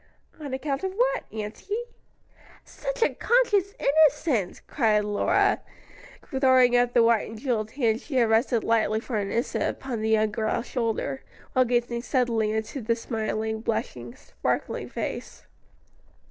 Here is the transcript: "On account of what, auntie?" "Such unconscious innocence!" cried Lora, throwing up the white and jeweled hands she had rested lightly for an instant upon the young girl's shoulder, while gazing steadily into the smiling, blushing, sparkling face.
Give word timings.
"On 0.39 0.51
account 0.51 0.83
of 0.83 0.93
what, 0.93 1.25
auntie?" 1.31 1.77
"Such 2.65 3.03
unconscious 3.03 3.75
innocence!" 3.77 4.59
cried 4.65 5.01
Lora, 5.05 5.61
throwing 6.25 6.75
up 6.75 6.93
the 6.93 7.03
white 7.03 7.29
and 7.29 7.37
jeweled 7.39 7.69
hands 7.73 8.03
she 8.05 8.15
had 8.15 8.27
rested 8.27 8.63
lightly 8.63 8.99
for 8.99 9.17
an 9.17 9.29
instant 9.31 9.65
upon 9.77 10.01
the 10.01 10.09
young 10.09 10.31
girl's 10.31 10.65
shoulder, 10.65 11.21
while 11.53 11.65
gazing 11.65 12.01
steadily 12.01 12.51
into 12.51 12.81
the 12.81 12.95
smiling, 12.95 13.61
blushing, 13.61 14.15
sparkling 14.15 14.89
face. 14.89 15.45